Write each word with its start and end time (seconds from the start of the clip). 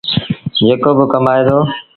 جيڪو 0.57 0.91
با 0.97 1.05
ڪمآئي 1.11 1.41
دو۔ 1.47 1.57